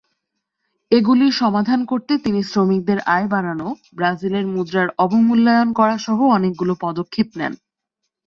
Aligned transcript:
এগুলির 0.91 1.33
সমাধান 1.33 1.79
করতে 1.85 2.13
তিনি 2.17 2.41
শ্রমিকদের 2.43 2.99
আয় 3.07 3.27
বাড়ানো, 3.27 3.67
ব্রাজিলের 3.95 4.45
মুদ্রার 4.47 4.89
অবমূল্যায়ন 4.97 5.69
করাসহ 5.73 6.17
অনেকগুলি 6.29 6.75
পদক্ষেপ 6.81 7.27
নেন। 7.35 7.53